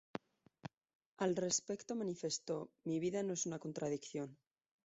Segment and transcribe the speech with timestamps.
[1.17, 4.35] Al respecto manifestó: "Mi vida no es una contradicción.